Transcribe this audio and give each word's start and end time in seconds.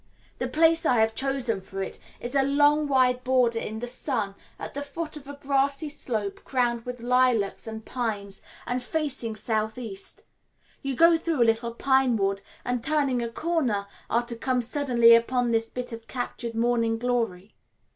The 0.39 0.47
place 0.47 0.83
I 0.83 0.95
have 0.99 1.13
chosen 1.13 1.61
for 1.61 1.83
it 1.83 1.99
is 2.19 2.33
a 2.33 2.41
long, 2.41 2.87
wide 2.87 3.23
border 3.23 3.59
in 3.59 3.77
the 3.77 3.85
sun, 3.85 4.33
at 4.57 4.73
the 4.73 4.81
foot 4.81 5.15
of 5.15 5.27
a 5.27 5.35
grassy 5.35 5.89
slope 5.89 6.43
crowned 6.43 6.87
with 6.87 7.01
lilacs 7.03 7.67
and 7.67 7.85
pines, 7.85 8.41
and 8.65 8.81
facing 8.81 9.35
southeast. 9.35 10.25
You 10.81 10.95
go 10.95 11.17
through 11.17 11.43
a 11.43 11.45
little 11.45 11.75
pine 11.75 12.15
wood, 12.17 12.41
and, 12.65 12.83
turning 12.83 13.21
a 13.21 13.29
corner, 13.29 13.85
are 14.09 14.25
to 14.25 14.35
come 14.35 14.63
suddenly 14.63 15.13
upon 15.13 15.51
this 15.51 15.69
bit 15.69 15.91
of 15.91 16.07
captured 16.07 16.55
morning 16.55 16.97
glory. 16.97 17.53